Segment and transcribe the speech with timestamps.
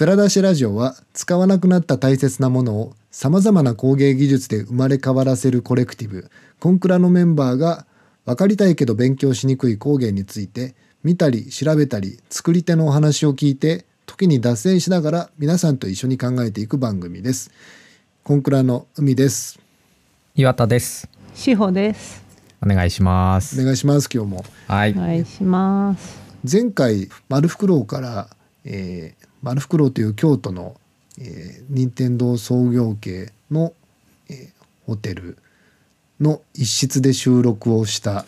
[0.00, 7.84] 蔵出しラジオは使わなくなった大切なものをさまざまな工芸技術で生まれ変わらせるコレクティブコンクラのメンバーが
[8.24, 10.74] 分かりたいけど勉強しにくい工芸について
[11.04, 17.50] 見たり調べたり作り手のお話を聞いて時に脱線しながら皆さんと一緒に考えていく番組です。
[18.24, 19.60] コンクラの海です。
[20.34, 22.24] 岩田です志保です。
[22.64, 24.44] お願いしますお願いします今日も。
[24.66, 26.18] はい、お願いします。
[26.50, 28.28] 前回丸フクロウから、
[28.64, 30.76] えー、丸フクロウという京都の、
[31.18, 33.72] えー、任天堂創業系の、
[34.28, 35.38] えーホテル
[36.20, 38.24] の一室で収録をした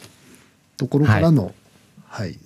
[0.76, 1.52] ところからの、
[2.06, 2.38] はい、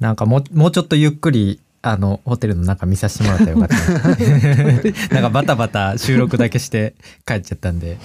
[0.00, 5.14] なんかもうもうちょっとゆっくりあのホテルの中見させてもらったらよかった。
[5.14, 7.98] なんかバタバタ収録だけして帰っちゃったんで、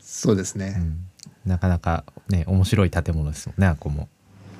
[0.00, 0.74] そうですね。
[0.76, 1.06] うん。
[1.46, 4.08] なかなかね面白い建物ですもんねあこも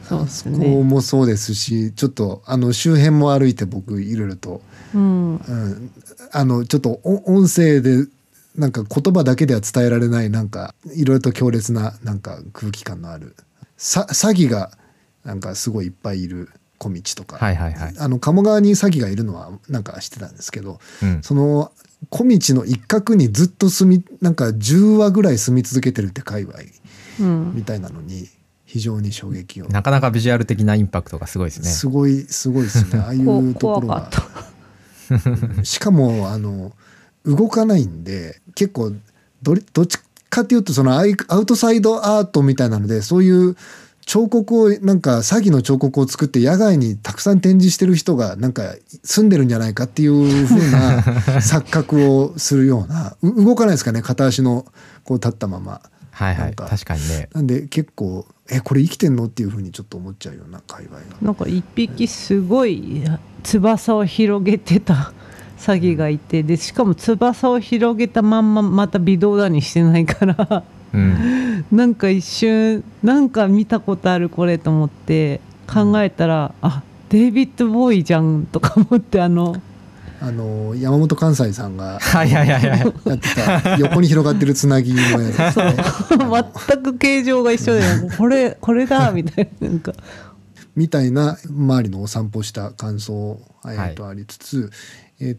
[0.08, 0.82] そうですここね。
[0.82, 4.62] もそうですしちょっとあの周辺も歩いて僕いろいろと、
[4.94, 5.36] うん。
[5.36, 5.90] うん、
[6.32, 8.06] あのちょっとお音声で
[8.56, 13.34] なんか言葉だけでは伝えられないなんかいろいろと強烈ななんか空気感のある
[13.76, 14.70] さ詐欺が
[15.24, 21.72] なんかすごいいっぱいいる小道とか、はいはいはい、あの鴨川に詐欺がいるのはなんか知ってたんですけどうん、その
[22.10, 26.58] 小道の一角にずっと住みなんか10話ぐらい住み続けてるって界隈
[27.20, 27.54] うん。
[27.54, 28.28] みたいなのに
[28.74, 29.68] 非常に衝撃を。
[29.68, 31.68] なかなかビジュアル的なインパクトがすごいですね。
[31.68, 32.98] すごいすごいですね。
[33.06, 34.24] ああいこうところ怖がか
[35.12, 35.64] った。
[35.64, 36.72] しかもあの
[37.24, 38.92] 動かないんで結構
[39.44, 43.56] どれどっちかっていうとそのアイアウトサイドアートみたいなのでそういう
[44.06, 51.00] 彫刻をなんか詐欺の彫刻を作って野外にたくさん展示してる人がなんか住んでるんじゃないかっていう風な
[51.38, 54.02] 錯覚をするようなう動かないですかね。
[54.02, 54.66] 片足の
[55.04, 55.80] こう立ったまま。
[56.10, 56.44] はいはい。
[56.46, 56.66] なんか。
[56.66, 57.28] 確かにね。
[57.32, 59.24] なんで結構えこれ生きてんの？
[59.24, 61.04] っていう風にちょっと思っちゃうような界隈が。
[61.22, 63.02] なんか一匹すごい
[63.42, 65.12] 翼を広げてた
[65.58, 70.62] 詐欺がいてでしかも翼を広げたまんままた微動だにしてないから。
[70.92, 71.64] うん。
[71.72, 79.56] なんか一瞬なんか見たことあるこれと思って考えたら、あデイビッド・ボーイじゃんとか思ってあの
[80.26, 82.80] あの山本関西さんが はいはいはいはい。
[82.80, 85.76] やってた横に広がってるつなぎのやつですね。
[86.66, 87.82] 全く形状が一緒で
[88.16, 89.92] これこれだみたいななんか。
[90.74, 94.70] みたいな周りのお散歩した感想えーとありつつ、
[95.20, 95.36] えー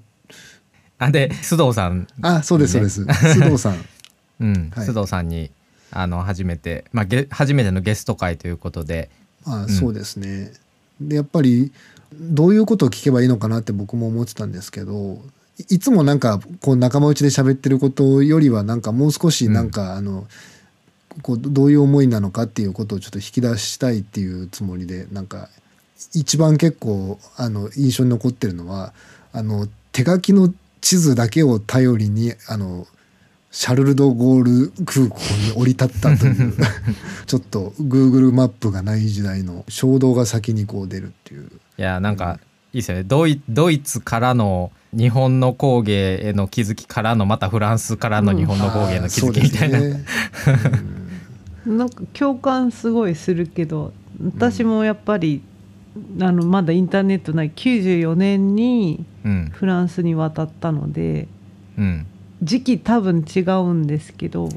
[0.98, 2.08] あで須藤さん。
[2.22, 3.86] あそうですそうです、須藤さん。
[4.40, 4.88] うん、はい。
[4.88, 5.52] 須藤さんに
[5.92, 9.10] あの初めて、まあ、ゲ初めてのゲスト会ということで。
[9.46, 10.54] あそうですね、
[11.02, 11.72] でやっぱり
[12.20, 15.22] どういうことを聞けばいいのかなって僕も思ってたんですけど
[15.70, 20.28] いいつもなんかこう仲間内で喋ってることよりはなんかもう少しなんか、あの
[21.22, 25.48] こうどういう思いなのかっていうことをちょっと引き出したいっていうつもりでなんか
[26.14, 28.94] 一番結構あの印象に残ってるのは
[29.32, 32.86] あの手書きの地図だけを頼りにあの
[33.56, 35.18] シャルル・ド・ゴール空港
[35.48, 36.54] に降り立ったという。
[37.26, 41.50] ちょっと Google マップがない時代の衝動が先にこう出るっていう。
[41.78, 42.38] いやなんか
[42.74, 43.06] いいですよね。
[43.06, 50.06] ドイドイツからの日本の工芸への気づきからのまたフランスからの日本の工芸の気づきみたいな、うですね。
[51.78, 55.42] なんか共感すごいするけど私もやっぱり、
[56.20, 59.50] あのまだインターネットない94年にうん。
[59.54, 61.30] フランスに渡ったので
[61.78, 62.06] うん
[62.44, 64.50] 時期多分違うんですけど。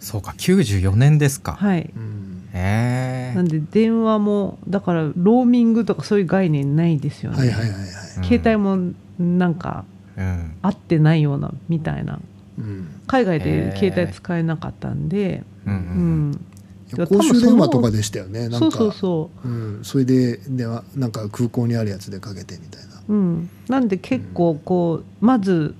[0.00, 1.90] そうか94年ですか、はい。
[1.94, 2.48] うん。
[2.52, 7.88] へえなんで電話もだからローミングとかそういう概念ないですよね、はいはいはいはい、
[8.26, 9.84] 携帯もなんか
[10.16, 10.54] うん。
[10.62, 12.20] 合ってないようなみたいな。
[12.58, 13.00] うん。
[13.06, 17.06] 海外で携帯使えなかったんで、うんううん。
[17.06, 18.58] 公衆電話とかでしたよねなんか。
[18.58, 19.48] そうそうそう。
[19.48, 22.96] ん、それでではなんか空港にあるやつでかけてみたいな。
[23.08, 25.74] う、うん、なんで結構こうまず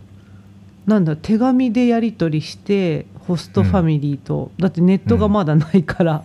[0.90, 6.24] なんだ手紙でやり取りしてホストファミリーと、だってネットがまだないから、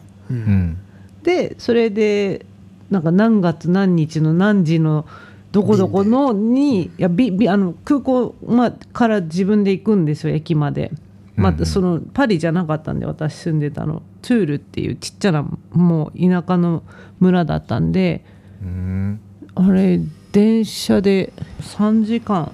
[1.22, 2.48] でそれで
[2.90, 5.06] なんか何月何日の何時の
[5.52, 10.92] どこどこのにいやビビあの空港、まあ、から自分で行くんですよ駅まで。
[11.36, 14.02] まあ、そのパリじゃなかったんで私住んでたの。
[14.22, 16.82] トゥールっていうちっちゃなもう田舎の
[17.20, 18.26] 村だったんで。
[18.64, 19.20] うん。
[19.54, 20.00] あれ
[20.32, 22.52] 電車で3時間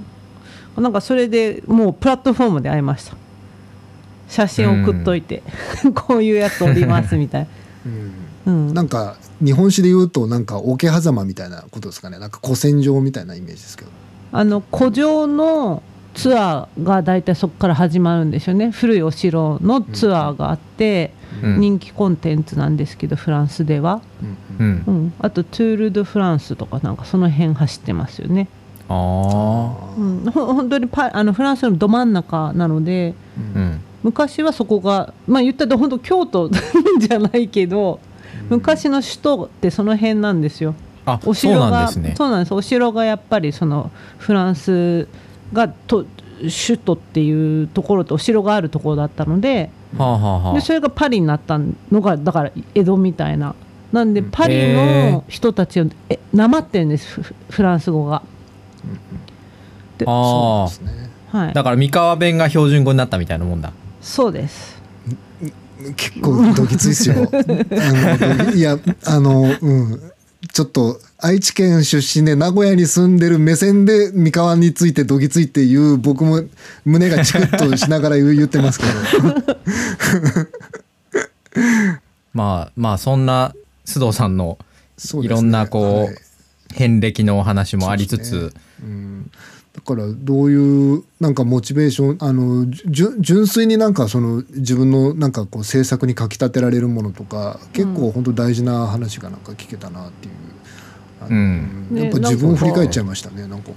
[0.78, 3.16] なんかそれでもうプラットフォームで会いました。
[4.30, 5.44] 写真送っといて、
[5.94, 7.48] こういうやつおりますみたい
[7.86, 8.12] うん。
[8.46, 12.18] な、うん、なんか日本史で言うとなんか桶狭間みたいなことですかね。
[12.18, 13.92] なんか古戦場みたいなイメージですけど。
[14.32, 15.84] あの古城の
[16.14, 18.72] ツアーが大体そこから始まるんですよね。
[18.72, 21.14] 古いお城のツアーがあって、
[21.44, 21.60] うん。
[21.60, 24.02] 人気コンテンツなんですけどフランスでは、
[24.60, 24.66] うん。
[24.66, 24.84] うん。
[24.88, 28.48] うん、あとトゥール・ド・フランスとかなんかその辺走ってますよね
[29.98, 33.14] うん、ほ本当にパあのフランスのど真ん中なので
[33.56, 33.82] あうん。
[34.04, 38.00] 昔はそこがまあ言ったら本当京都じゃないけど
[38.50, 40.76] 昔の首都ってその辺なんですよ。
[41.06, 42.14] あそうお城がなんですね。
[42.18, 42.54] そうなんです。
[42.54, 45.08] お城がやっぱりそのフランス
[45.54, 46.06] がと
[46.40, 50.54] 首都っていうところとお城があるところだったのではあはあはあ。
[50.54, 51.60] でそれがパリになった
[51.92, 53.56] のがだから江戸みたいな。
[53.92, 54.32] なんでうん。
[54.32, 54.74] パリへ
[55.12, 58.24] の人たちをえなまってるんですフフランス語が。
[59.98, 61.10] であそうですね。
[61.30, 61.50] はい。
[61.50, 63.72] あだから三河弁が標準語になったみたいなもんだ。
[64.02, 64.82] そうです。
[65.96, 67.16] 結構どぎついっすよ。
[68.56, 70.12] いやあのうん。
[70.54, 76.42] ちょっと愛知県出身で名古屋に住んでる目線で三河についてどぎついっていう僕も
[76.84, 78.92] 胸がチクッとしながら言う言ってますけど。
[82.34, 83.54] まあまあそんな
[83.86, 84.58] 須藤さんの
[85.22, 86.16] いろんなこうはい。
[86.74, 89.32] 遍歴のお話もありつつ、そうん、
[89.74, 100.34] だからどういうなんかモチベーションあの純粋になんかその自分のなんかこう制作にかきたてられるものとか結構本当大事な話がなんか聞けたなっていう、
[101.30, 101.88] うん。
[101.94, 103.72] やっぱね自分を振り返っちゃいましたねなんか。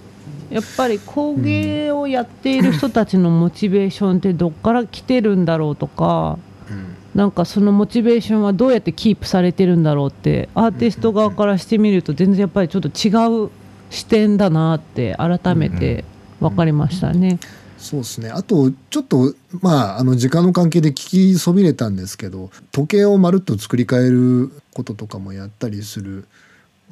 [0.51, 6.39] やっぱり工芸をやっている人たちのモチベーションってどっから来てるんだろうとか
[6.71, 6.95] うん。
[7.15, 13.11] なんかそのモチベーションはどうやってキープされてるんだろうってアーティスト側からしてみると全然やっぱりちょっと違
[13.47, 13.51] う
[13.95, 16.05] 視点だなって改めて
[16.41, 17.39] 分かりましたね。
[17.79, 18.31] そうですね。
[18.31, 26.27] あとちょっとまああの時間の関係で聞きそびれたんですけど時計をまるっと作り変えることとかもやったりする、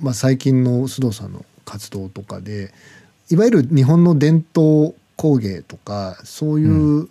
[0.00, 2.72] まあ、最近の須藤さんの活動とかで
[3.30, 7.08] いわゆる日本の伝統工芸とかそういう、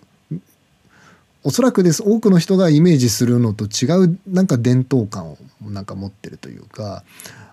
[1.44, 2.02] おそらくです。
[2.04, 7.02] 多くの人がイメージするのと違うなんか伝統感をなんか持ってるというか、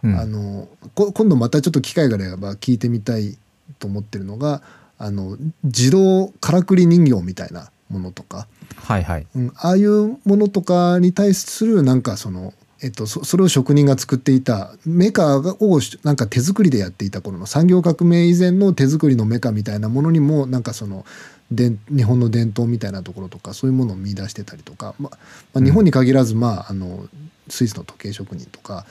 [0.03, 0.19] うん。
[0.19, 3.37] あのこ今度またちょっと機会があれば聞いてみたい
[3.79, 4.61] と思ってるのが
[4.97, 9.27] あの自動からくり人形みたいなものとか、はいはい。
[9.35, 21.05] うん、ああいうものとかに対するなんかその、えっと、そそれを職人が作っていたメカをなんか手作りでやっていた頃の産業革命以前の手作りのメカみたいなものにもなんかその
[21.51, 25.09] で日本の伝統みたいなところとかそういうものを見出してたりとか、ま
[25.53, 27.07] まあ、日本に限らず、まあ、あの
[27.47, 28.85] スイスの時計職人とか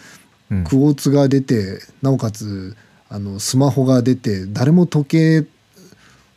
[0.51, 0.65] うん。
[0.65, 2.77] クォーツが出てなおかつ
[3.09, 5.47] あのスマホが出て誰も時計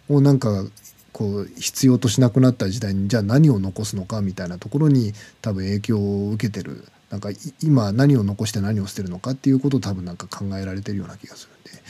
[0.10, 0.66] をなんか
[1.12, 6.86] こう必要としなくなった時代にじゃあ何を残すのかみたいなところに多分影響を受けてる。
[7.10, 11.82] なんかい今何を残して何を捨てるのかっていうことを多分なんか考えられてるような気がするんで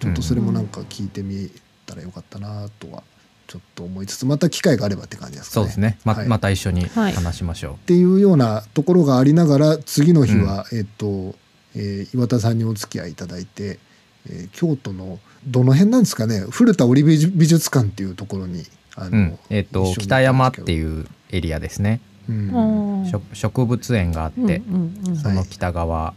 [0.00, 1.50] ちょっとそれもなんか聞いてみ
[1.84, 3.02] たらよかったなとは
[3.50, 5.52] ちょっと思いつつまた機会があればって感じですかね。
[5.54, 5.98] そうですね。
[6.04, 6.28] ま,、はい。
[6.28, 7.12] また一緒にはい。
[7.12, 11.34] 話しましょう、っていうようなところがありながら次の日は、えっと、
[11.74, 13.80] えー岩田さんにお付き合いいただいて、
[14.28, 16.44] えー京都のどの辺なんですかね。
[16.48, 18.62] 古田織美術館っていうところに
[18.94, 19.38] あの、うん。
[19.48, 23.04] えっ、と一緒に行った北山っていうエリアですね、うん。
[23.10, 26.14] 植植物園があって、うんうんうんその北側、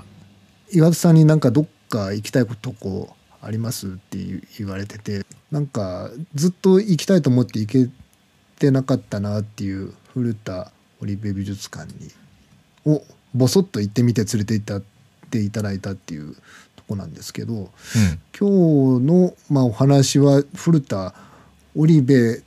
[0.71, 4.17] 岩田さんになんかどっか行きたいとこありますって
[4.57, 7.89] 言われててなんかずっと行きたいと思って行け
[8.57, 12.09] てなかったなっていう古田織部美術館に
[12.87, 13.03] を
[13.35, 14.83] ボソッと行ってみて連れて行ったっ
[15.29, 16.33] ていただいたっていう
[16.75, 17.69] とこなんですけど
[18.37, 21.13] 今日の、まあ、お話は古田
[21.75, 22.43] 織部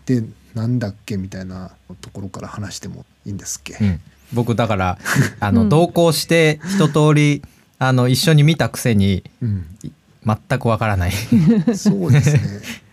[0.00, 0.24] って
[0.54, 4.00] なんだっけみたいなところから話してもいいんですっけ、うんうん。
[4.32, 4.98] 僕だから
[5.38, 5.68] あの、うん。
[5.68, 7.40] 同行して一通り
[7.78, 9.66] あの一緒に見たくせにうん
[10.48, 11.12] 全くわからない
[11.74, 12.40] そうですね。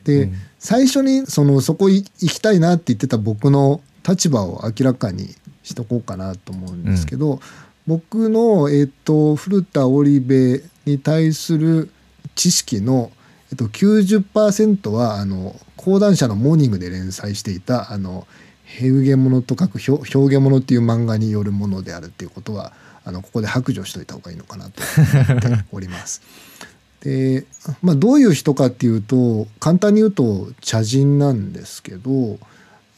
[0.04, 0.34] で、うん
[0.65, 7.39] 最初にそのそこい行きたいなって言ってた僕の立場を明らかにしとこうかなと思うんですけど、
[7.86, 11.92] 僕の、えっと古田織部に対する
[12.34, 13.12] 知識の、
[13.51, 18.25] えっと90%はあの講談社のモーニングで連載していたあの
[18.63, 22.74] ヘウゲモノと書く表表現物っていう漫画によるものであるっていうことは
[23.04, 24.82] あのここで白状しといた方がいいのかなと
[25.30, 26.24] 思っております。
[27.05, 27.45] で、
[27.83, 32.39] まあ、どういう人かっていうと簡単に言うと茶人なんですけど、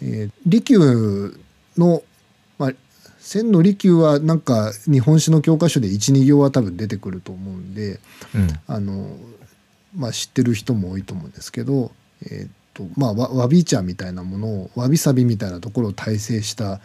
[0.01, 1.37] えー利休
[1.77, 2.01] の、
[2.57, 2.71] まあ、
[3.19, 7.99] 千の利休はなんか日本史の教科書で12行は多分出てくると思うんで
[8.33, 8.47] うん。
[8.65, 9.17] あの、
[9.93, 11.91] まあ、知ってる人も多いと思うんですけど、
[12.23, 16.79] えーっとまあ、わわび茶みたいなものをわびさびみたいなところを大成した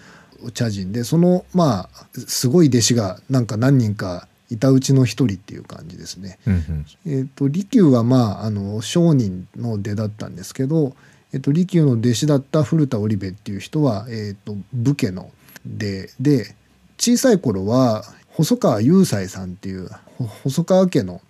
[0.44, 6.38] お茶人でそのまあすごい弟子がなんか何人かいたうちの一人っていう感じですね。
[6.46, 6.86] うんうん。
[7.06, 10.94] えー、と利休はまああの商人の出だったんですけど、
[11.32, 15.30] えー、と利休の弟子だった古田織部っていう人は、えー、と武家の
[15.64, 16.54] 出で
[16.98, 21.22] 小さい頃は細川雄斎さんっていうほ細川家の、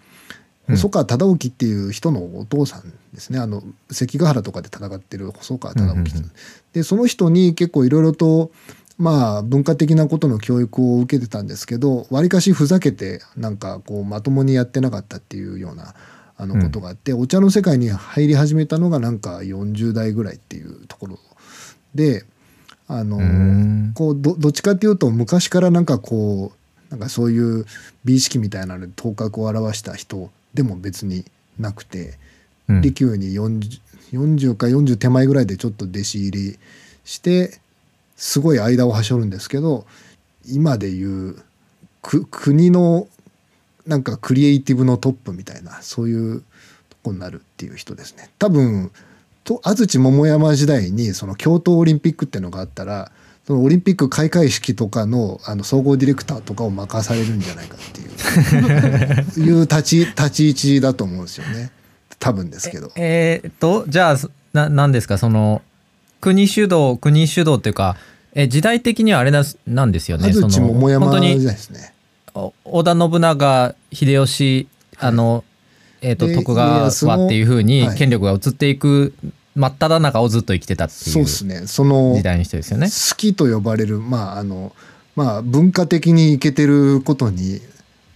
[0.68, 0.76] うん。
[0.76, 3.38] 細川忠興っていう人のお父さんですね。
[3.38, 6.32] あの関ヶ原とかで戦ってる細川忠興、うんうんうん。
[6.72, 8.50] でその人に結構いろいろと
[8.98, 15.94] まあ文化的なことの教育を受けてたんですけどわりかしふざけてなんかこうまともにやってなかったっていうような
[16.42, 21.18] あのことがあって、お茶の世界に入り始めたのがなんか40代ぐらいっていうところ。
[21.94, 22.24] で
[22.88, 23.92] あの、うん。
[23.94, 27.64] こうどどっちかっていうと昔からなんかこうなんかそういう
[28.04, 31.24] 美意識みたいなので頭角を表した人でも別に
[31.60, 32.18] なくて、
[32.68, 32.80] うん。
[32.80, 33.80] 利休に 40,
[34.12, 36.58] 40か40手前ぐらいでちょっと弟子入り
[37.04, 37.60] して
[38.24, 39.84] すごい間をはしょるんですけど
[40.48, 41.36] 今でいう
[42.02, 43.08] く国の
[43.84, 46.40] なんかクリエイティブのトップみたいなそういう
[46.88, 48.30] とこになるっていう人ですね。
[48.38, 48.92] 多分
[49.42, 53.10] と安土桃山時代にその京都オリンピックっていうのがあったら
[53.44, 61.72] そのオリンピック開会式とかのあの総合ディレクターとかを任されるんじゃないかっていう いう立ち立ち位置だと思うんですよね
[62.20, 62.92] 多分ですけど。
[62.94, 64.16] えーっとじゃあ
[64.52, 65.18] な何ですか？
[65.18, 65.60] その
[66.20, 67.96] 国主導国主導っていうか
[68.34, 70.28] え時代的にはあれななんですよね。
[70.28, 71.92] 安土桃山本当に時代ですね。
[72.34, 75.44] お織田信長秀吉あの、
[76.00, 77.98] えー、とで徳川はっていうふうにはい。
[77.98, 79.12] 権力が移っていく
[79.54, 81.66] 真っ只中をずっと生きてたっていうそうですね。
[81.66, 82.86] その時代の人ですよね。
[82.86, 84.72] 好きと呼ばれるまああの
[85.14, 87.60] まあ文化的にいけてることに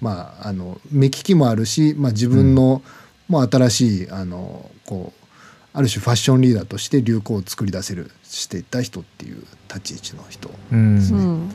[0.00, 2.82] まああの目利きもあるし、まあ、自分の、
[3.28, 5.26] もう新しいあのこう
[5.72, 10.78] ある種ファッションリーダーとして流行を作り出せるしていった人っていう立ち位置の人、うん。
[10.78, 11.50] うん、うん。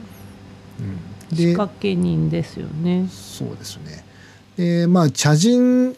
[1.33, 3.07] 仕で掛け人ですよね。
[3.09, 4.03] そうですね。
[4.57, 5.95] でまあ茶人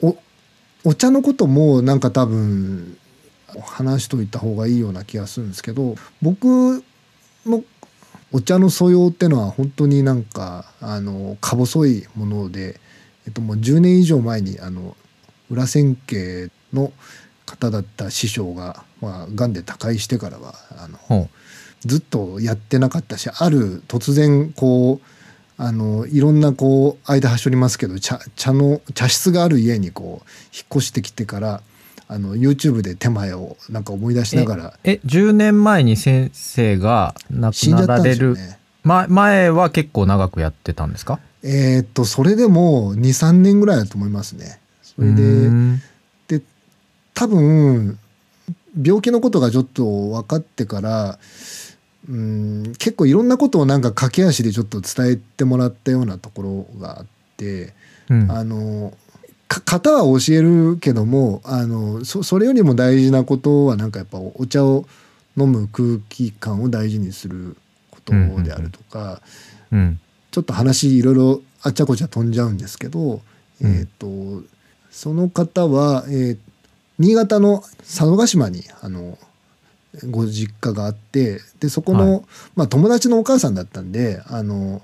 [0.00, 0.16] お
[0.84, 2.96] お茶のこともなんか多分
[3.62, 6.82] 話しといた方がいいような気がするんですけど僕
[7.44, 7.62] の
[8.32, 12.78] お茶の素養っていうのは本当になんかあのか細いもので、
[13.26, 14.96] えっと、もう10年以上前にあの
[15.50, 16.92] 裏千家の
[17.46, 21.28] 方だった師匠が、まあ、癌で他界してからはあのほ
[21.84, 31.62] ずっとやってなかったしある突然こうあのいろんなこう間はしょりますけど茶茶の茶室がある家にこう引っ越してきてから
[32.08, 38.58] あの YouTube で手前をなんか思い出しながらえ10年前に先生が亡くなられる、ね。
[38.82, 41.20] ま、前は結構長くやってたんですか？
[41.42, 44.58] えーっとそれでも23年ぐらいだと思いますね。
[44.82, 45.82] それうでーん
[47.14, 47.98] 多分
[48.80, 51.18] 病気のことがちょっと分かってから
[52.08, 57.06] うん結構いろんなことをなんか駆け足でちょっと伝えてもらったようなところがあっ
[57.36, 57.74] て。
[58.10, 58.30] うん。
[58.30, 58.94] あの
[59.46, 64.86] か型は教えるけどもあのそそれよりも大事なことはなんかやっぱお茶を
[65.38, 67.56] 飲む空気感を大事にする
[67.90, 69.22] ことであるとか、
[69.70, 70.00] うん。
[70.30, 73.22] ちょっと話いろいろあっちゃこちゃ飛んじゃうんですけど、
[73.62, 73.76] うん。
[73.78, 74.42] えっ、と
[74.90, 76.38] その方は、えー
[76.98, 79.18] 新潟の佐渡島にあの
[80.10, 82.22] ご実家があってでそこの、はい。
[82.56, 84.82] まあ、友達のお母さんだったんであの、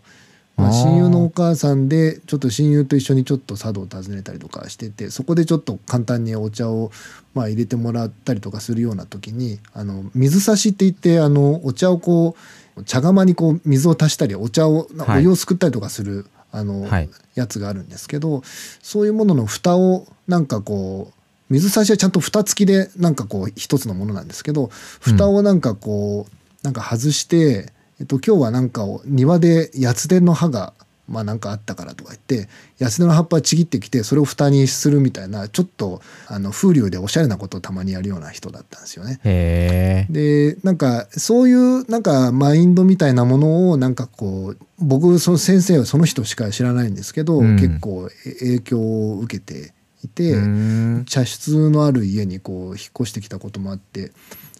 [0.57, 6.91] まあ、親友のお母さんでちょっと親友と一緒にちょっと佐渡を訪ねたりとかしててそこでちょっと簡単にお茶を、
[7.35, 12.37] まあ、入れてもらったりとかするような時にあの水差しって言ってあのお茶をこ
[12.77, 15.19] う茶釜にこう水を足したりお茶をはい。
[15.19, 17.11] お湯をすくったりとかする、あの、はい。
[17.37, 18.43] やつがあるんですけど
[18.81, 24.69] そういうものの蓋をなんかこう水差しはちゃんと蓋付きでなんかこう一つのものなんですけど
[25.01, 30.73] 蓋をなんかこうなんか外して、えっと、今日はなんかを庭でヤツデの葉が
[31.07, 32.49] まあなんかあったからとか言って
[32.79, 40.07] ヤツデの葉っぱちぎってきてそれを蓋にするみたいなちょっとあの風流でおしゃれなことをたまにやるような人だったんですよね。
[40.11, 49.73] でなんかそういうなんかマインドみたいなものをなんかこう僕その先生はその人しか知らないんですけど、うん結構え影響を受けて
[50.05, 54.13] いて、うん茶室のある家にこう引っ越してきたこともあって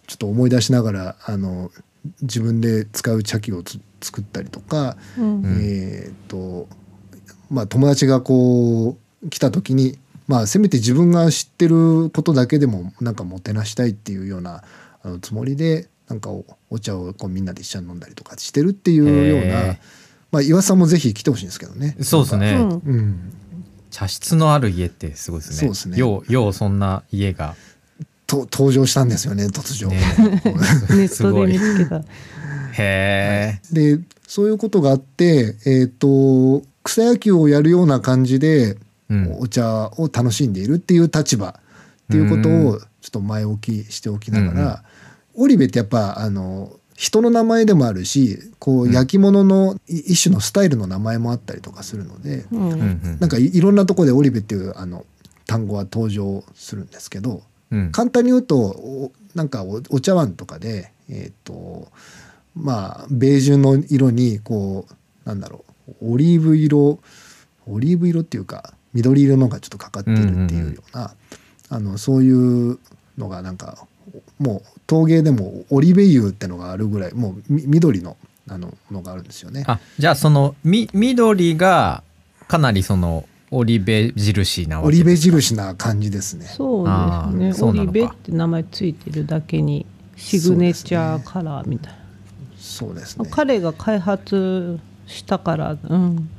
[0.07, 1.71] ちょっと思い出しながらあの
[2.21, 5.41] 自分で使う茶器をつ作ったりとか、うん。
[5.41, 5.45] ん。
[5.61, 6.67] えーっと
[7.49, 9.97] まあ友達がこう来た時に
[10.27, 14.63] まあせめて自分が知ってることだけでもなんかもてなしたいっていうような
[15.03, 19.77] あのつもりでなんかおお茶をこうみんなで一緒に飲んだりとかしてるっていうようへなー。
[20.31, 21.95] まあ岩さんもぜひ来てほしいんですけどね。
[22.01, 22.69] そうですね、うん。
[22.71, 23.33] うん、
[23.95, 25.55] 茶室のある家ってすごいですね。
[25.55, 25.97] そうですね。
[25.97, 27.55] ようようそんな家が。
[28.27, 29.89] と登場したんですよね突如。
[29.89, 30.01] ね。
[30.97, 32.03] ネットで見つけた。
[32.77, 38.77] へえ、でそういうことがあって、えー、と草野球をやるような感じで、
[39.09, 39.37] うん。
[39.39, 41.57] お茶を楽しんでいるっていう立場。
[41.57, 42.67] っていうことうん。
[42.67, 44.83] をちょっと前置きしておきながら、
[45.35, 48.91] 織部ってやっぱあの人の名前でもあるしこううん。
[48.91, 53.17] 焼き物のい一種のスタイルの名前もあったりとかするので、うん。
[53.19, 55.05] なんかいいろんなところでオリベっていうあの
[55.45, 57.91] 単語は登場するんですけどうん。
[57.91, 61.91] 簡単に言うとおなんかおお茶碗とかでえっ、と
[62.55, 65.65] まあベージュの色にこうなんだろ
[66.01, 66.99] うオリーブ色
[67.67, 71.13] オリーブ色っていうか緑色のがちょっとかかっているっていうような、
[71.69, 72.79] あのそういう
[73.17, 73.85] のがなんか
[74.39, 79.63] もう陶芸でもオリベ油ってのがあるぐらいもうみ緑のあののがあるんですよね。
[79.67, 82.03] あじゃあそのみ緑が
[82.47, 86.45] かなりそのオリベ印なオリベ印な感じですね。
[86.45, 91.99] そうですねオリベって名前ついてるだけにシグネチャーカラーみたいな、
[92.57, 93.27] そうですね。
[93.31, 96.29] 彼が開発したからうん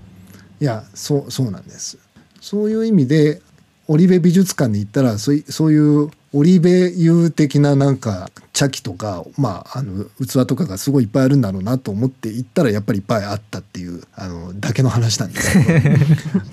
[0.60, 1.98] いやそうそうなんです
[2.40, 3.42] そういう意味で
[3.88, 15.96] オリベ美術館に行ったらそういそういうオリベ油的ななんか茶器とか、まあ、あの器とかがすごいいっぱいあるんだろうなと思って行ったらやっぱりいっぱいあったっていうあのだけの話なんですけど。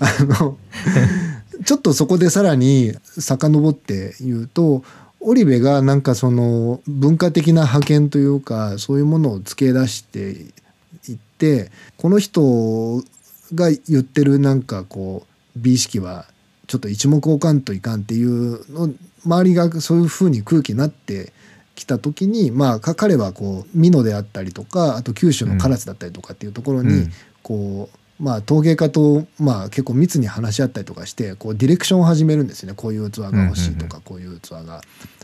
[0.00, 0.58] あの
[1.64, 4.82] ちょっとそこでさらに遡って言うと
[5.20, 10.32] オリベがなんかその文化的な覇権というかそういうものを付け出して
[11.08, 13.02] いってこの人
[13.54, 16.26] が言ってるなんかこう美意識は
[16.66, 18.92] ちょっと一目置かんといかんっていうの
[19.24, 21.32] 周りがそういうふうに空気になって
[21.74, 27.12] きた時にまあか彼はこう美濃であったりとかあと九州の唐津だったりとかっていうところに、うん。
[27.44, 32.74] こうまあ陶芸家とまあ結構密に話し合ったりとかしてこうディレクションを始めるんですよね。
[32.74, 34.80] こういう器が欲しいとか、こういう器が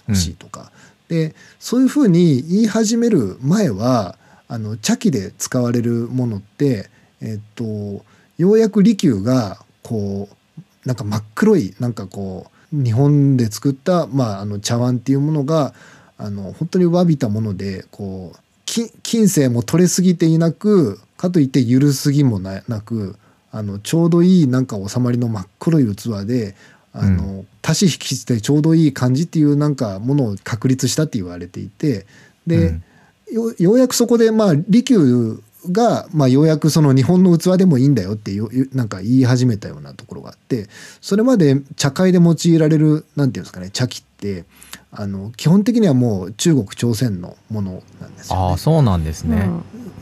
[0.07, 0.71] 欲しいとか。
[1.09, 4.17] でそういうふうに言い始める前は
[4.47, 6.89] あの茶器で使われるものって、
[7.21, 8.05] えっと、よ
[8.39, 15.75] うやく利休がこうなんか真っ黒いなんかこう日本で作った、まあ、あの茶碗っていうものが
[16.19, 23.17] あの本当にわびたものでこうき金星も取れすぎていなくかといって緩すぎもななく
[23.51, 26.55] あのちょうどいいなんか収まりの真っ黒い器で
[26.93, 32.07] あの、足し引きしてちょうどいい感じっていうなんかものを確立したって言われていて
[32.47, 32.85] で、うん。
[33.33, 40.69] よようやくそこでまあ利休が、まあ、ようやくその日本の器でもいいんだよってよなんか言い始めたようなところがあって
[41.01, 44.45] それまで茶会で用いられるなんていうんですかね茶器って
[44.93, 48.43] あの基本的にはもう中国朝鮮のものなんですよね。
[48.43, 49.49] ああそうなんですね、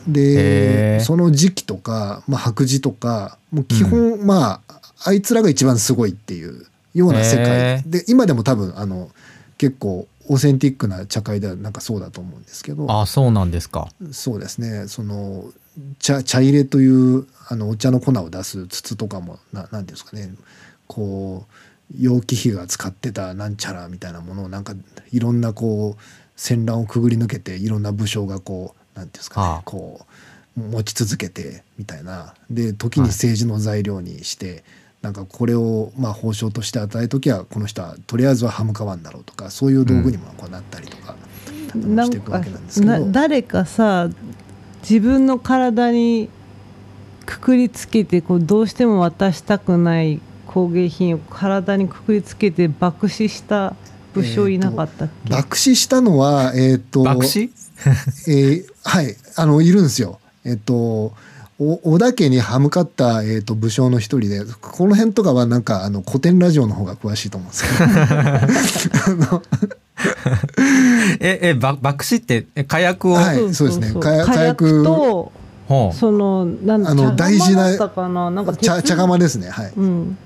[0.06, 9.10] でその時期とか、まあ、白磁とかもう基本、まああいつらが一番すごいっていうような世へ界で今でも多分あの
[9.58, 12.90] 結構オーセンティックな茶会ではなんかそうだと思うんですけど。
[12.90, 13.88] ああそうなんですか。
[14.12, 14.86] そうですね。
[14.86, 15.44] その
[15.98, 20.34] 茶茶入れというあのお茶の粉を出す筒とかもななんていうんですかね。
[20.86, 24.74] こう楊貴妃が使ってたなんちゃらみたいなものをなんか
[25.10, 26.02] いろんなこう
[26.36, 29.62] 戦乱をくぐり抜けていろんな武将がこうなんていうんですかね、はあ。
[29.64, 30.00] こ
[30.56, 32.34] う持ち続けてみたいな。
[32.50, 34.64] で時に政治の材料にして、
[35.02, 41.14] なんかこれをまあ褒章として与えときはこの人はとりあえずは歯向かわんだろうとかそういう道具にもこうなったりとか、
[41.72, 42.92] あのなんかしていくわけなんですけど。
[42.92, 44.08] な誰かさ
[44.82, 46.28] 自分の体に
[47.26, 53.74] くくりつけてこうどうしても渡したくない工芸品を体にくくりつけて爆死した
[54.14, 57.50] 武将いなかったっけ、爆死したのはえっ、と爆死？
[58.26, 60.18] えーはいあのいるんですよ。
[60.44, 61.12] えっ、とお
[61.58, 68.90] 織田家に歯向かった、えー、と武将の一人でこの辺とかはなんかあの古典ラジオの方が詳しいと思うんですけ
[69.26, 69.42] ど。
[71.20, 73.92] ええば爆死ってえ火薬を、はいそうですね。
[73.98, 75.32] 火薬火薬と
[75.66, 75.96] ほう。
[75.96, 77.76] そのなんあの大事な
[78.60, 79.50] 茶茶釜ですね。
[79.50, 79.72] はい。
[79.76, 80.18] うん。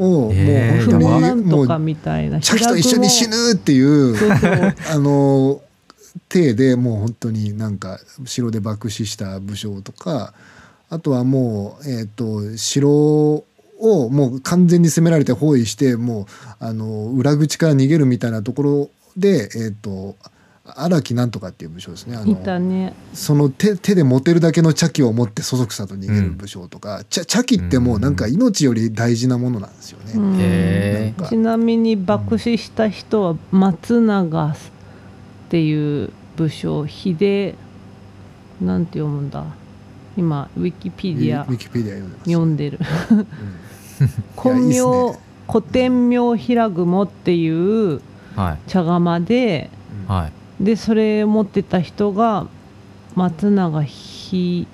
[0.00, 2.40] を、えーもうな本当にもうんとかみたいな。
[2.40, 5.60] 茶器と一緒に死ぬっていうそうそうあの
[6.28, 10.34] 体でもう本当になんか城で爆死した武将とか
[10.88, 13.44] あとはもう、えー、と城を
[13.80, 16.26] もう完全に攻められて包囲してもう
[16.60, 20.16] あの裏口から逃げるみたいなところで、えー、と
[20.64, 22.16] 荒木なんとかっていう武将ですね。
[22.16, 22.92] あいのたね。
[23.14, 30.12] その手手で持てるだけの茶器を持ってそそくさと逃げる武将とか、茶茶器ってもうなんか命より大事なものなんですよね。
[30.14, 30.36] うん。
[30.40, 34.56] へなちなみに爆死した人は松永っ
[35.50, 37.54] ていう武将秀
[38.60, 39.44] なんて読むんだ？
[40.16, 42.30] 今ウィキペデウィアィウィキペディア読んでます。
[42.30, 42.78] 読んでる。
[43.10, 43.26] うん。
[44.36, 45.18] 本名
[45.50, 48.00] 古典名平雲っていう
[48.34, 48.70] はい。
[48.70, 49.70] 茶釜で
[50.06, 50.28] は
[50.60, 50.64] い。
[50.64, 52.46] でそれ持ってた人が
[53.14, 54.66] 松永ひ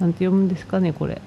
[0.00, 1.20] なんて読むんですかねこれ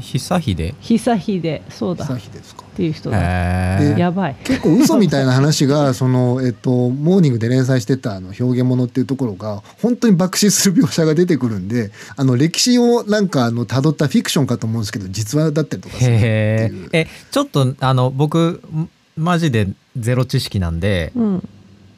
[0.00, 2.04] 久秀久秀そうだ。
[2.04, 2.64] っ久秀ですか。
[2.74, 3.18] ていう人だ。
[3.20, 4.36] へえやばい。
[4.44, 16.88] 結構嘘みたいな話が その、えっと、モーニングで連載してたあの表現物っていうところが本当に爆死する描写が出てくるんであの歴史をなんかあの辿ったフィクションかと思うんですけど実話だったりとかするってへいう。
[16.92, 18.62] ええちょっとあの僕
[19.16, 21.48] マジでゼロ知識なんでうん。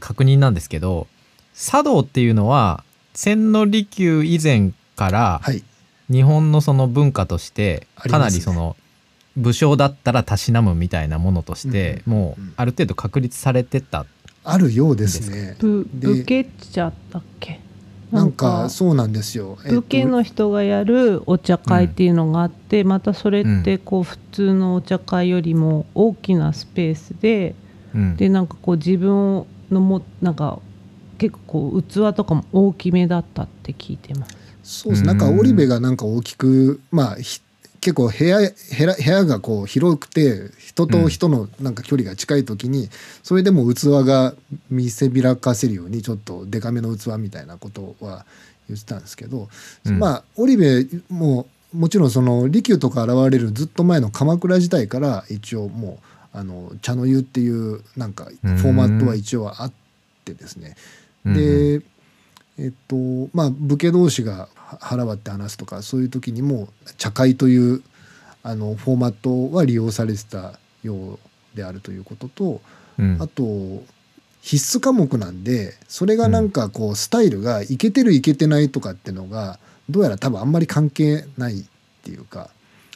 [0.00, 1.06] 確認なんですけど
[1.54, 2.82] 茶道っていうのは
[3.14, 5.62] 千利休以前からはい
[6.12, 8.76] 日本のその文化としてかなりその
[9.36, 12.52] 武将だったらたしなむみたいなものとしてうんもううん。
[12.56, 14.04] ある程度確立されてた。
[14.44, 15.56] あるようですね。
[15.60, 15.86] 武
[16.26, 17.60] 家茶だっけ？
[18.10, 27.54] なんかそうなんですよ、えっと武家の人がやるお茶会っていうのがあって、またそれってこう普通のお茶会よりも大きなスペースで
[27.94, 28.16] うん。
[28.16, 30.58] でなんかこう自分のもなんか
[31.16, 34.36] 結構こう器とかも大きめだったって聞いてます。
[34.72, 35.04] そうです。
[35.04, 37.40] なんか織部がなんか大きくまあひ
[37.80, 38.44] 結構部屋部
[38.78, 42.88] 屋部屋がこう広くて人と人のなんか距離が近い時に、
[43.22, 44.34] それでも器が
[44.70, 48.24] 見せびらかせるようにちょっとデカめの器みたいなことは
[48.68, 49.48] 言ってたんですけど、
[49.84, 49.98] うん。
[49.98, 55.98] まあ織部ももちろんその利休とか現れるずっと前の鎌倉時代から一応も
[56.34, 59.72] うあの茶の湯っていうなんかフォーマットは一応あっ
[60.24, 60.76] てですね、
[61.24, 61.34] うん。
[61.34, 61.82] で、
[62.58, 62.96] えっと
[63.32, 64.48] まあ武家同士が
[64.80, 67.82] 腹割って話すとかそういう時にも茶会という
[68.42, 71.18] あのフォーマットは利用されてたよう
[71.56, 72.60] であるということと、
[72.98, 73.82] うんあと
[74.42, 81.64] 必須科目なんでそれがなんかこうスタイルがいけてるいけてないとかっていうのがどうやら多分あんまり関係ないっ
[82.02, 82.50] ていうか。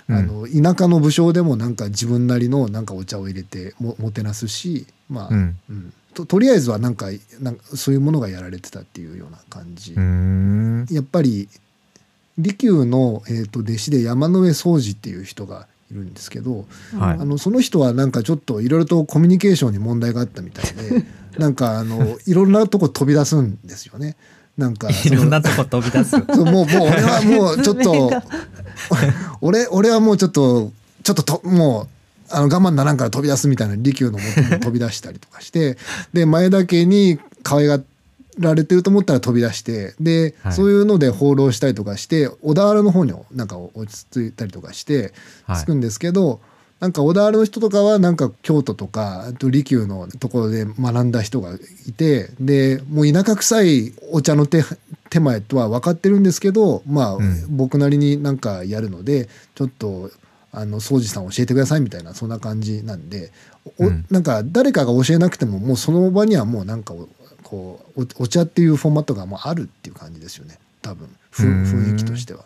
[0.09, 5.59] あの田舎の武将でもなんか自分なりのなんかお茶を入れてももてなすしまあ、うん。
[5.69, 5.93] うん。
[6.15, 7.07] ととりあえずはなんか
[7.41, 9.95] なんかそういうものがやられてたっていうような感じ、
[10.95, 11.49] やっぱり
[12.39, 16.65] 利休の、えー、と弟子で山上宗司っていう人がいるんですけど、
[16.99, 17.19] はい。
[17.19, 21.05] あのその人はなんかちょっといろいろとコミュニケーションに問題があったみたいで
[21.39, 24.17] なんかあのいろんなとこ飛び出すんですよね。
[24.57, 28.11] なんかそ いのろんなとこ飛び出すもうもう 俺はもうちょっと
[29.41, 31.89] 俺俺はもうちょっとちょっとともう
[32.31, 35.77] あの我慢ならんから飛び出すみたいな利休のもとに飛び出したりとかして
[36.13, 37.81] で前田家に可愛が
[38.39, 40.53] られてると思ったら飛び出してで、はい。
[40.53, 45.13] そういうので放浪したりとかして小田原の方になんか落ち着いたりとかして
[45.45, 45.61] はい。
[45.61, 46.41] つくんですけど、
[46.79, 51.55] なんか小田原の人とかはなんか京都とかあと利休のところで学んだ人が
[51.87, 54.63] いてでもう田舎臭いお茶の手
[55.09, 57.57] 手前とは分かってるんですけどまあ、うん。
[57.57, 60.11] 僕なりになんかやるのでちょっと
[60.53, 63.31] あの宗司さん教えてくださいみたいなそんな感じなんで、
[63.79, 64.07] おうん。
[64.11, 67.09] なんか誰かが教えなくてももうその場にはもうなんかお
[67.43, 70.59] こうおお茶っていうフォーマットがもうあるっていう感じですよね。
[70.83, 72.45] 多分雰囲気としては。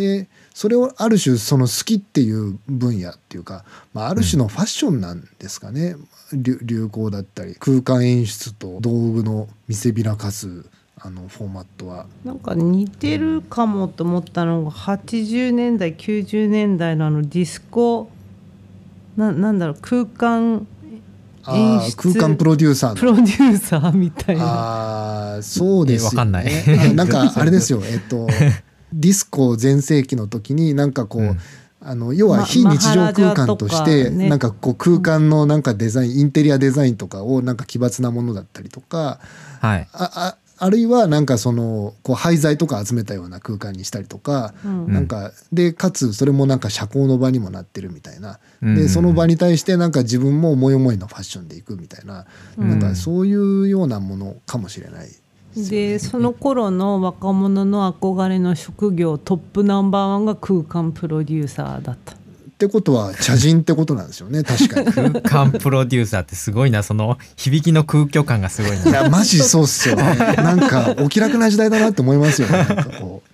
[0.00, 5.96] でそれをある種その好きっていう分野っていうか、まあ、ある種のファッションなんですかね、
[6.32, 10.64] 流流行だったり空間演出と道具の見せびらかす
[10.98, 12.06] あのフォーマットは。
[12.24, 18.10] なんか似てるかもと思ったのが80年代90年代のあのディスコ
[19.16, 20.66] ななんだろう空間
[21.42, 22.96] あー演出空間プロデューサーの。
[22.96, 25.34] プロデューサーみたいな。
[25.34, 26.90] あーそうですよ、ね、えわかんない。
[26.90, 27.80] あなんかあれですよ。
[27.82, 28.28] えっと
[28.92, 31.38] ディスコ全盛期の時になんかこう、うん。
[31.82, 39.18] あの要はま非日常空間として、なんかこう空間のなんかデザインインテリアデザインとかをなんか奇抜なものだったりとか
[39.60, 39.88] はい。
[39.92, 44.92] あああるいはなんかそのこう廃材とか集めたような空間にしたりとか、うん。
[44.92, 48.74] なんかでかつそれもなんか社交の場にもなってるみたいな、うん。
[48.74, 52.26] でその場に対してなんか自分も思い思いのファッションでいくみたいな、
[52.58, 52.68] うん。
[52.68, 55.08] なんかそういうようなものかもしれない
[55.56, 62.16] でその頃の若者の憧れの職業トップナンバーワンが空間プロデューサーだったっ
[62.60, 64.92] てことは茶人ってことなんですよね確かに。
[64.92, 70.02] 空間プロデューサーってすごいなその響きの空虚感がすごいいなやマジそうっすよね。
[70.36, 72.58] なんかお気楽な時代だなって思いますよね。
[72.58, 73.30] なんかこう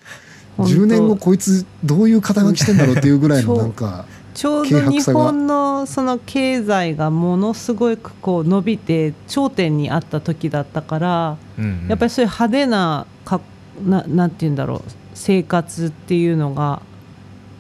[0.57, 13.41] 本当10年後こいつどういう肩書きしてんだろうっていうぐらいのなんかちょうど日本のその経済がものすごくこう伸びて頂点にあった時だったからうんやっぱりそういう派手なか
[13.83, 14.83] ななんて言うんだろう
[15.15, 16.83] 生活っていうのが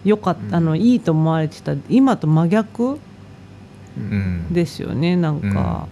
[0.04, 3.00] よかった、あのいいと思われてた今と真逆
[3.96, 4.52] うん。
[4.52, 5.88] ですよねなんか、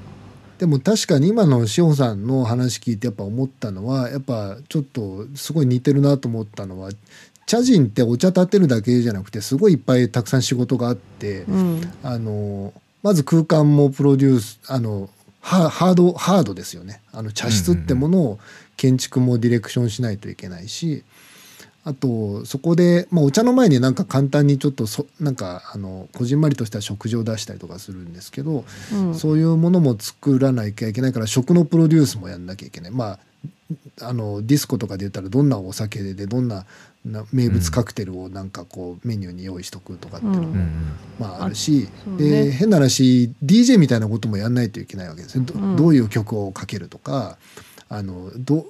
[0.59, 6.91] でも確かに今の志保さんの話聞いてやっぱ思ったのはやっぱちょっとすごい似てるなと思ったのは
[7.47, 11.81] 茶人ってお茶立てるだけじゃなくてすごいいっぱいたくさん仕事があって、うん。
[12.03, 17.03] あのまず空間もプロデュースあのハハードハードですよね。
[17.13, 18.39] あの茶室ってものを
[18.77, 21.05] 建築もディレクションしないといけないし
[21.85, 29.15] あとそこで、まあ、お茶の前になんか簡単にちょっとそなんかあのこじんまりとした食事を出したりとかするんですけど、うん。
[29.15, 32.91] そういうものも作らなきゃいけないから食のプロデュースもやんなきゃいけない。
[32.91, 33.19] まあ
[34.01, 36.65] あのディスコとかで言ったらどんなお酒でどんな
[37.05, 40.55] な名物カクテルをなんかこうメニューに用意しとくとかっていうのも、うん。
[40.55, 45.45] うんまあ、あるし、そうでね変な話 DJ みたいなこともやんないといけないわけですね。
[45.45, 45.77] ど,、うん。
[45.77, 47.37] どういう曲をかけるとか
[47.89, 48.67] あのど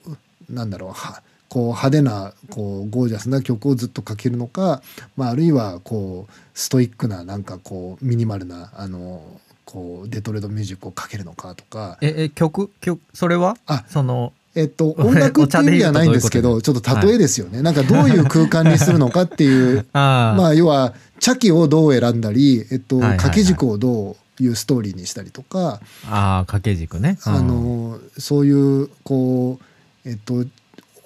[0.51, 4.83] なんだろうはこう派手なこうゴージャスな曲をずっとかけるのか、
[5.17, 9.23] まあ、あるいはこうストイックななんかこうミニマルなあの
[9.65, 11.97] こうデトロイトミュージックをかけるのかとか。
[12.01, 12.71] ええ曲？
[12.81, 13.01] 曲？
[13.15, 13.57] それは？
[13.67, 27.33] あそのえっと、音楽っていう意味ではないんですけどちょっと例えですよね、なんかどういう空間にするのかっていう まあ要は茶器をどう選んだり、えっと、掛け軸をどういうストーリーにしたりとか、あー掛け軸ね、うん。
[27.35, 29.59] あのそういうこ
[30.05, 30.45] うえっと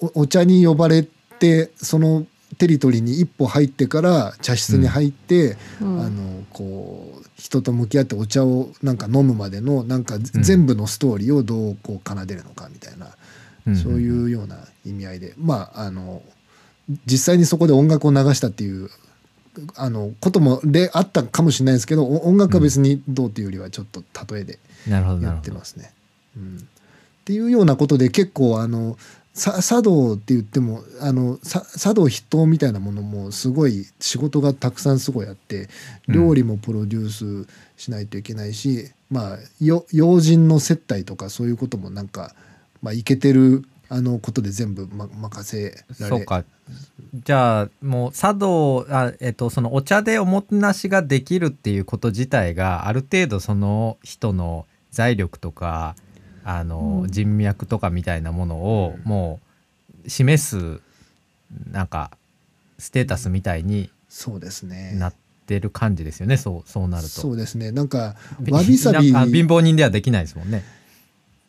[0.01, 1.05] おお茶に呼ばれ
[1.39, 2.25] てその
[2.57, 6.01] テリトリーに一歩入ってから茶室に入って、うん。
[6.01, 10.23] あのこう人と向き合ってお茶をなんか飲むまでのなんかん。
[10.23, 13.07] 全部のストーリーをどうこう奏でるのかみたいな、
[13.69, 15.33] うんそういうような意味合いで。
[15.37, 16.21] まああの
[17.05, 18.89] 実際にそこで音楽を流したっていう
[19.75, 24.03] あのことも例あったかもしれないですけどお音楽は別にどうっていうよりはちょっと
[24.33, 25.93] 例えでやってますね。
[26.37, 26.59] うん、っ
[27.25, 28.97] ていうようなことで結構あの
[29.33, 35.69] さ茶道って言ってもあのさ茶道筆頭みたいなものもすごい仕事がたくさんすごいあって
[36.07, 37.09] 料理もプロデュー
[37.45, 42.33] スしないといけないし、まあよ要人の接待とかそういうこともなんか、
[42.81, 46.43] まあ、いけてるあのことで全部、ま、任せられそうか
[47.13, 55.95] じゃあもう茶道あ、えっと、そのお茶でおもてなしができるっていうこと自体がある程度その人の財力とか
[56.43, 59.39] あの、うん人脈とかみたいなものをも
[60.05, 60.81] う示す
[61.71, 62.11] なんか
[62.77, 64.93] ステータスみたいにそうですね。
[64.95, 65.13] なっ
[65.45, 67.09] てる感じですよねそうそうなると。
[67.09, 70.63] そうですねなんか びわびさびなんか貧乏人ではできないですもんね。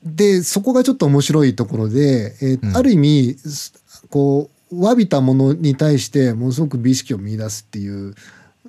[0.02, 2.76] でそこがちょっと面白いところで、えーうん。
[2.76, 3.74] ある意味す
[4.08, 8.14] こうわびたものに対してものすごく美意識を見出すっていう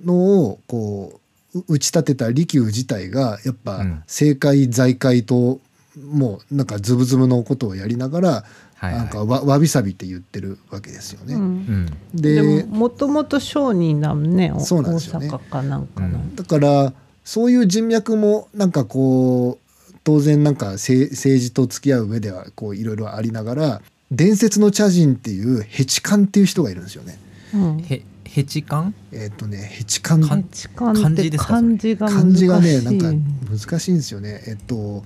[0.03, 1.19] のをこ
[1.55, 3.91] うう打ち立てた利休自体がやっぱうん。
[4.07, 5.59] 政界財界と
[6.01, 8.93] もうなんかズブズブのことをやりながら、はいはい。
[8.95, 11.35] なんかわわびさびって言ってるわけですよね。
[11.35, 11.41] うん。
[11.41, 12.19] うん。
[12.19, 15.27] ででももともと商人だもんねおそうなんですよね。
[15.27, 16.35] 大阪かなんかの、うん。
[16.35, 19.60] だからそういう人脈もなんかこう
[20.03, 27.19] 当然なんか政政治と付き合う上ではこういろいろありながら伝説の茶人っていうヘチカンっていう人がいるんですよね。
[27.53, 27.79] うん。
[27.81, 28.95] へヘチカン？
[29.11, 30.21] えっ、とねヘチカン。
[30.21, 31.53] 漢って字ですか？
[31.53, 32.21] 漢字が難しい。
[32.21, 33.11] 漢字がねなんか
[33.67, 34.43] 難しいんですよね。
[34.47, 35.03] えっと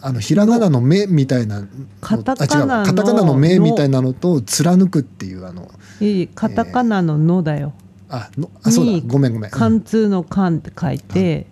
[0.00, 1.66] あのひらがなの目みたいなの
[2.00, 5.70] カタカナのあ違うカタカナの目みたいなのと貫くっていうあの
[6.00, 7.72] いいカタカナの「の」だよ。
[8.08, 8.92] あのあそうだ。
[8.92, 9.50] にごめんごめん。
[9.50, 11.46] 貫通の「貫」って書いて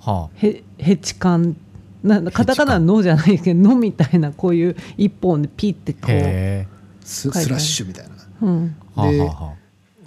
[0.00, 1.56] はへヘチカン
[2.02, 6.68] なカタカナの「の」じゃないけど「の」みたいなこういう一本でピッてこあ、う、へ
[7.04, 8.10] スラッシュみたいな。
[8.42, 9.30] うん、で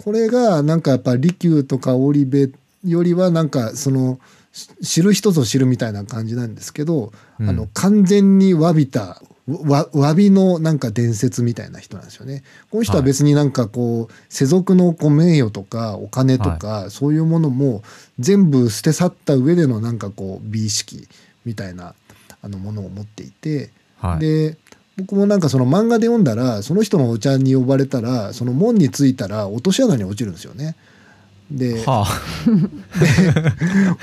[0.02, 2.52] これがなんかやっぱ利休とか織部
[2.84, 4.18] よりはなんかその
[4.52, 7.48] し知る人ぞ知るみたいな感じなんですけど、うん。
[7.48, 12.42] あの完全に詫びたわ詫びのなんか伝説みたいな人なんですよね。
[12.70, 17.82] この人は別になんかこう世俗のこう名誉とかお金とかそういうものも
[18.18, 21.08] 全部捨て去った上でのなんかこう美意識
[21.44, 21.94] みたいな
[22.42, 24.56] あのものを持っていて、あはい、で
[24.96, 30.76] 僕もなんかその漫画で読んだらその人のお茶に呼ばれたらその門に着いたら落とし穴に落ちるんですよね。
[31.50, 32.06] では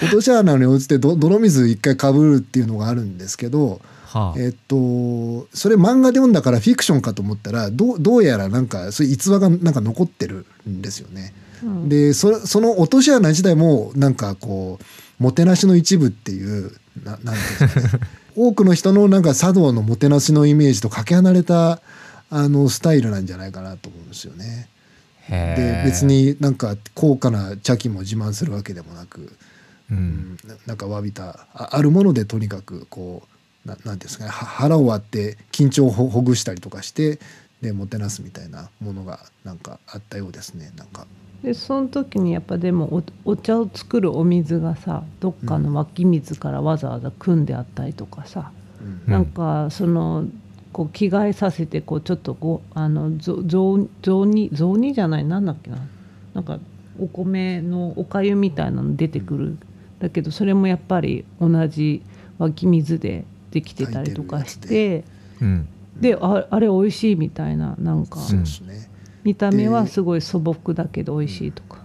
[0.01, 3.81] 落とし穴に落ちてど泥水一回かぶるっていうのがあるんですけど、
[4.13, 11.33] あはあえっとそれ漫画で読んだからフィクションかと思ったらどうどうやらなんかそういう逸話がなんか残ってるんですよね。
[11.63, 16.71] うんでそその落とし穴自体もなんかこうもてなしの一部っていう
[17.03, 18.03] な なんていうんですかね
[18.35, 21.81] 多くの人のなんか茶道のもてなしのイメージとかけ離れた
[22.29, 24.69] あのスタイルなんじゃないかなと思うんですよね。
[25.29, 29.29] で別になんか高価な茶器も自慢するわけでもなく、う
[29.91, 33.23] うんん、ななんかわびたああるものでとにかくこ
[33.65, 37.19] うななんですかねは腹を割って緊張をほほぐしたりとかして
[37.61, 41.05] でもてなすみたいなものがなんかあったようですねなんか。
[41.43, 49.01] でその時にやっぱでもおお茶を作るお水がさどっかの湧き水からわざわざ汲んであったりとかさ、うん。
[49.05, 50.25] うんなんかその
[50.71, 55.77] こう着替えさせてこうちょっとこうあのぞ雑雑煮雑煮じゃないなんだっけな。
[56.33, 56.59] なんか
[56.99, 59.57] お米のおかゆみたいなの出てくる、
[59.99, 62.01] だけどそれもやっぱり同じ
[62.37, 65.03] 湧き水でできてたりとかして
[65.41, 65.67] うん
[65.99, 68.89] でああれ美味しいみたいななんか、そうですね。
[69.23, 71.79] 見た目はすごい素朴だけど美味しいとか。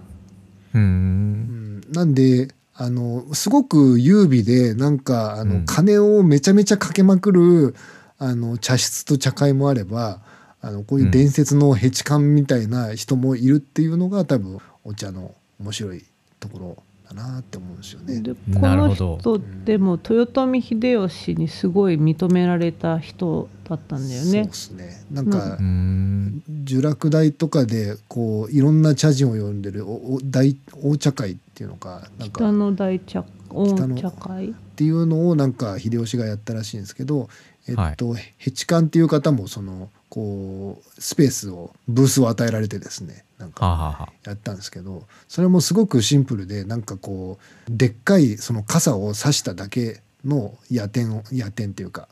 [0.73, 1.81] ううん。
[1.91, 7.75] なんであのすごく優美でなんかあの、うん金をめちゃめちゃかけまくる
[8.19, 10.21] あの茶室と茶会もあれば
[10.61, 16.03] あのこういう伝説のヘチカンみたいな人もいるっていうのが多分お茶の面白い
[16.39, 16.83] ところ。
[17.09, 18.21] だなって思うんですよね。
[18.21, 19.17] でこのなるほど。
[19.17, 24.31] 人でも豊臣秀吉にすごい認められた人だったんだよね。
[24.31, 24.53] そうで。
[24.53, 25.05] すね。
[25.11, 26.43] なんか、うん。
[26.65, 37.29] 聚楽大とかでこういろんな茶人を呼んでるおお大大茶会っていうのかなんか北の大茶大北の茶会っていうのをなんか秀吉がやったらしいんですけど、
[37.67, 52.07] えっとヘチカンっていう方もそのこうスペースをブースを与えられてですねなんはかやったんですけどそれもすごくシンプルでなんかこうでっかいその傘を差しただけの夜店を夜店っていうか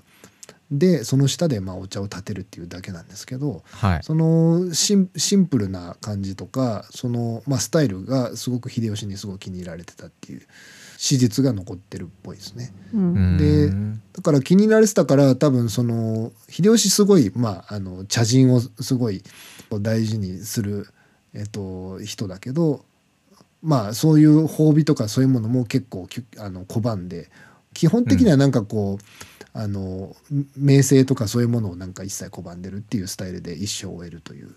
[0.71, 4.03] でその下でまあお茶を立てるっていうだけなんですけどはい。
[4.03, 10.41] そのシンシンプルな感じとかその、まあ、スタイルがすごく秀吉にすごく気に入られてたっていう
[11.05, 12.73] 史実が残ってるっぽいですね。
[12.91, 13.37] うん。
[13.37, 14.01] でうん。
[14.11, 19.21] だから気に入られてたから多分その秀吉すごい、まあ、あの茶人をすごい
[19.69, 20.87] 大事にする、
[21.35, 22.85] えっと、人だけど
[23.61, 26.07] まあそういう褒美とかそういうものも結構
[26.39, 27.29] あの拒んで
[27.75, 29.03] 基本的にはなんかこう、
[29.53, 30.15] あの
[30.57, 34.47] 名声とかそういうものをなんか一切拒んでるっていうスタイルで一生を終えるという。
[34.47, 34.51] う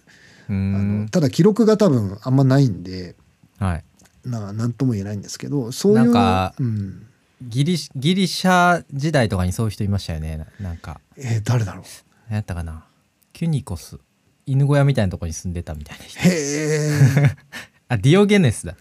[0.48, 3.16] あんのただ記録が多分あんまないんで
[3.58, 3.84] はい
[4.30, 7.06] ななんとも言えないんですけどそういうなんかうん。
[7.40, 10.38] ギリシギリシャ時代とかにそういう人いましたよね。
[10.38, 11.00] ななんか。
[11.16, 11.84] えー誰だろう。
[12.28, 12.84] 何やったかな。
[13.32, 13.98] キュニコス。
[14.44, 16.18] 犬小屋みたいなとこに住んでたみたいな人。
[16.20, 17.36] へえ
[17.88, 18.76] あディオゲネスだ。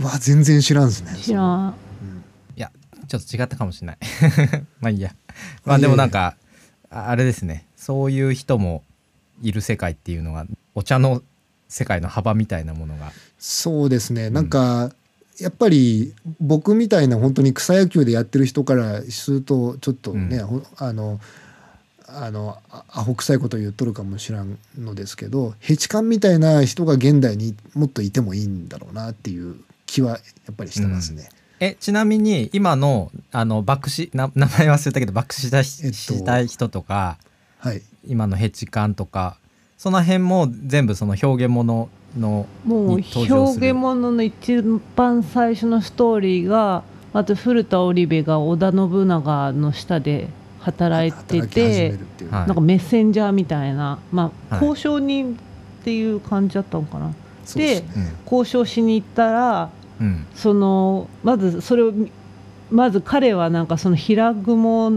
[0.00, 1.14] わ全然知らんですね。
[1.16, 1.74] 知らん。
[2.56, 2.70] いや
[3.08, 3.98] ちょっと違ったかもしれない。
[4.80, 5.14] まあいいや。
[5.64, 6.36] まあでもなんか
[6.90, 7.66] ああれですね。
[7.76, 8.84] そういう人も
[9.40, 11.22] いる世界っていうのがお茶の
[11.68, 13.12] 世界の幅みたいなものが。
[13.38, 14.30] そうですね。
[14.30, 14.90] なんか、
[15.40, 20.46] やっぱり僕みたいな本当に草野球でやってる人からするとちょっとね、うん。
[20.46, 21.20] ほあの
[22.06, 30.18] あのあアホ臭いこと言っとるかもしらんのですけどヘチカンみたいな人が現代にもっといてもいいんだろうなっていう気はや
[30.52, 31.28] っぱりしてますね。
[31.58, 35.92] えちなみに今のあの爆死な名前忘れたけど爆死した,、えっと。
[35.94, 37.18] したい人とか
[37.64, 39.38] はい、今のヘチカンとか
[39.76, 44.62] その辺も全部その表現もののもう表現物の一
[44.94, 50.28] 番最初のストーリーがまず古田織部が織田信長の下で
[50.60, 51.98] 働いててて
[52.30, 54.66] なんかメッセンジャーみたいな、まあ、はい。
[54.66, 57.12] 交渉人っていう感じだったのかな、
[57.44, 57.84] そうで
[58.24, 60.26] 交渉しに行ったらうんうん。
[60.34, 61.92] そのまずそれを
[62.70, 64.92] まず彼はなんかその平雲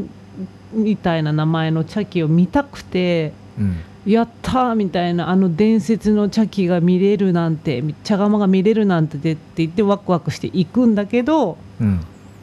[0.71, 11.99] みたいな名前の茶器を見たくてうんやったーみたいなあの伝説の茶器が見れるなんて茶釜が見れるなんてって言ってワクワクして行くんだけどうん。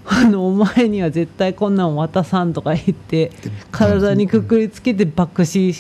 [0.07, 3.33] あのお前には絶対こんなん渡さんとか言ってで
[3.71, 5.75] 体にくくりつけて爆死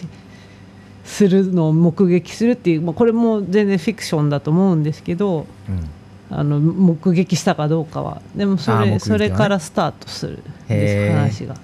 [1.04, 5.90] するのを目撃するっていう、まあ、これも全然フィクションだと思うんですけどうん。
[6.30, 8.22] あの目撃したかどうかは。
[8.34, 8.98] でもそれ,、ね。
[8.98, 11.44] それからスタートするんへですー。
[11.44, 11.56] 話が。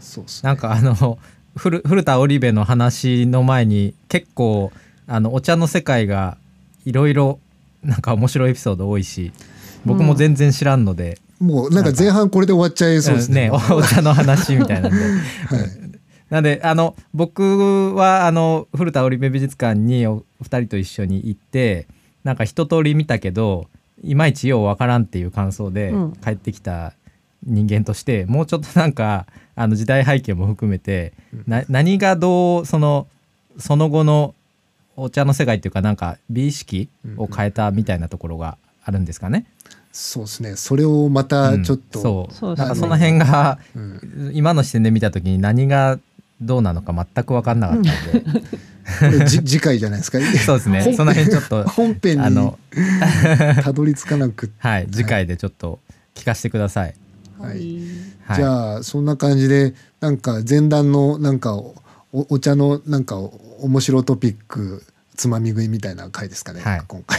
[0.00, 0.48] そうですね。
[0.48, 1.18] なんかあの
[1.58, 4.72] 古古田織部の話の前に結構
[5.06, 6.38] あのお茶の世界が
[6.84, 7.40] いろいろ
[7.82, 9.32] なんか面白いエピソード多いし
[9.84, 13.48] 僕も全然知らんので、もうなんか前半これで終わっちゃいそうですね。
[13.48, 14.98] ねおお茶の話みたいなんで。
[14.98, 15.88] はい
[16.30, 21.86] なんであの僕はあの古田織部美術館にお二人と一緒に行って
[22.22, 23.68] なんか一通り見たけど
[24.02, 26.92] いまいちようわからんっていう感想でうん帰ってきた
[27.46, 31.12] 人間として、もうちょっとなんかあの時代背景も含めて、
[31.46, 33.06] な何がどうその
[33.58, 34.34] その後の
[34.96, 39.46] お茶の世界っていうかなんか美意識を変えたみたいなところがあるんですかね？
[39.92, 40.56] そうですね。
[40.56, 42.32] それをまたちょっと、う。
[42.32, 44.30] んそうなんかその辺がうん。
[44.34, 45.98] 今の視点で見た時に何が
[46.40, 49.26] どうなのか全く分かんなかったんで。
[49.28, 50.18] 次回じゃないですか？
[50.44, 50.82] そうですね。
[50.82, 52.58] 本その辺ちょっと本編にあの
[53.62, 55.78] たどり着かなくはい次回でちょっと
[56.14, 56.94] 聞かせてください。
[57.38, 57.78] はい。
[58.24, 61.74] はい、じゃあそんな感じでなんか前段のなんかお
[62.12, 63.16] お茶のなんか
[63.60, 64.84] 面白トピック
[65.16, 66.82] つまみ食いみたいな回ですかね、はい。
[66.86, 67.18] 今回。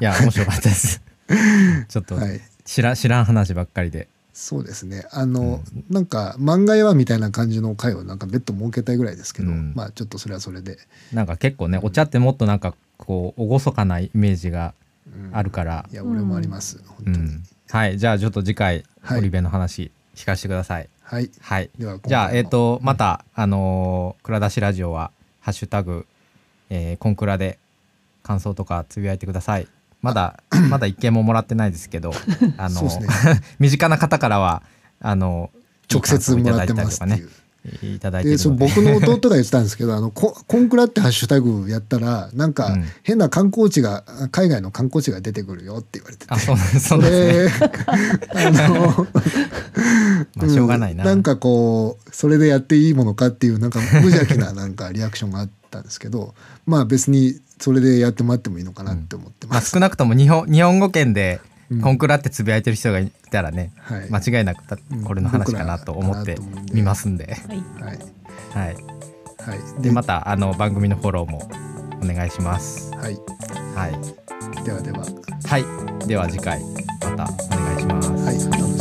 [0.00, 1.00] いや面白かったです。
[1.88, 2.40] ちょっとはい。
[2.64, 4.08] 知ら知らん話ばっかりで。
[4.32, 5.06] そうですね。
[5.12, 9.72] あの、なんか漫画やみたいな感じの回をなんか別途設けたいぐらいですけど、うん。
[9.74, 10.78] まあちょっとそれはそれで、
[11.12, 14.74] なんか結構ねお茶ってもっとなんかこう厳かなイメージが
[15.06, 15.36] うん。
[15.36, 15.86] あるから。
[15.90, 17.98] い、や俺もあります、う本当に、ん、はい。
[17.98, 18.84] じゃあちょっと次回
[19.14, 20.88] はい織部の話聞かせてください。
[21.02, 21.70] はいはい。
[22.06, 26.06] じゃあえっ、とまた、あのー蔵出しラジオはハッシュタグ、
[26.68, 27.58] えーコンクラで
[28.22, 29.66] 感想とかつぶやいてください
[30.02, 32.12] まだ まだ一件ももらってないですけど
[32.56, 34.62] あの、そうですね 身近な方からは
[35.00, 35.50] あの
[35.92, 37.30] 直接もらってますっていう。
[37.82, 38.38] いただいてで。
[38.38, 42.84] そ僕の弟が言ってたんですけどあのココンクラってハッシュタグやったらなんかうん。
[43.02, 46.34] 変な観光地が海外の観光地が出てくるよって言われてて。
[46.34, 47.68] あそうそそうですね。
[48.34, 49.06] れ あの
[50.36, 56.34] まあしょうがないな、うんなんかこうそれでやっていいものかっていうなんか無邪気ななんかリアクションがあったんですけど
[56.66, 59.70] まあ別にそれでやってもらってもいいのかなって思ってまあ、ます。
[59.70, 61.49] 少なくとも日本日本語圏でうん
[61.82, 64.10] コンクラってつぶやいてる人がいたらね、はい。
[64.10, 64.64] 間違いなく
[65.04, 66.36] これの話かなと思って
[66.72, 67.58] 見ますんで、はい。
[67.82, 67.98] はい。
[68.50, 69.82] はい、はい。
[69.82, 71.48] でまたあの番組のフォローも
[72.02, 72.92] お願いします。
[72.96, 73.16] はい。
[73.76, 75.04] はい、ではでは。
[75.46, 76.60] はい、では次回
[77.02, 78.10] またお願いします。
[78.10, 78.36] はい。
[78.36, 78.58] お楽しみに。
[78.58, 78.79] はいはい